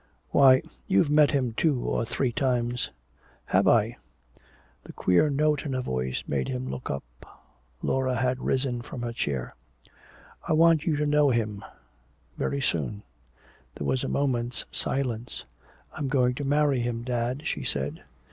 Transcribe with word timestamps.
"Why 0.31 0.63
you've 0.87 1.11
met 1.11 1.29
him 1.29 1.53
two 1.53 1.79
or 1.79 2.05
three 2.05 2.31
times" 2.31 2.89
"Have 3.53 3.67
I?" 3.67 3.97
The 4.83 4.93
queer 4.93 5.29
note 5.29 5.63
in 5.63 5.73
her 5.73 5.81
voice 5.81 6.23
made 6.27 6.47
him 6.47 6.67
look 6.67 6.89
up. 6.89 7.03
Laura 7.83 8.15
had 8.15 8.39
risen 8.41 8.81
from 8.81 9.03
her 9.03 9.13
chair. 9.13 9.53
"I 10.47 10.53
want 10.53 10.85
you 10.87 10.95
to 10.95 11.05
know 11.05 11.29
him 11.29 11.63
very 12.35 12.61
soon." 12.61 13.03
There 13.75 13.85
was 13.85 14.03
a 14.03 14.07
moment's 14.07 14.65
silence. 14.71 15.45
"I'm 15.93 16.07
going 16.07 16.33
to 16.33 16.47
marry 16.47 16.79
him, 16.79 17.03
dad," 17.03 17.45
she 17.45 17.63
said. 17.63 18.01